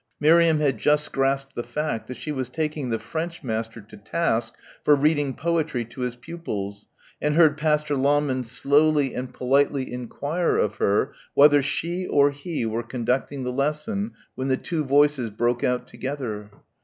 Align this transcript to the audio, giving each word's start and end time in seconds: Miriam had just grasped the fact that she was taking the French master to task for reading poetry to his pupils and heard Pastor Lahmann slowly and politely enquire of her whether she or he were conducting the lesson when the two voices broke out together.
Miriam 0.19 0.57
had 0.59 0.79
just 0.79 1.11
grasped 1.11 1.53
the 1.53 1.61
fact 1.61 2.07
that 2.07 2.17
she 2.17 2.31
was 2.31 2.49
taking 2.49 2.89
the 2.89 2.97
French 2.97 3.43
master 3.43 3.81
to 3.81 3.95
task 3.97 4.55
for 4.83 4.95
reading 4.95 5.35
poetry 5.35 5.85
to 5.85 6.01
his 6.01 6.15
pupils 6.15 6.87
and 7.21 7.35
heard 7.35 7.55
Pastor 7.55 7.95
Lahmann 7.95 8.43
slowly 8.43 9.13
and 9.13 9.31
politely 9.31 9.93
enquire 9.93 10.57
of 10.57 10.77
her 10.77 11.13
whether 11.35 11.61
she 11.61 12.07
or 12.07 12.31
he 12.31 12.65
were 12.65 12.81
conducting 12.81 13.43
the 13.43 13.53
lesson 13.53 14.13
when 14.33 14.47
the 14.47 14.57
two 14.57 14.83
voices 14.83 15.29
broke 15.29 15.63
out 15.63 15.87
together. 15.87 16.49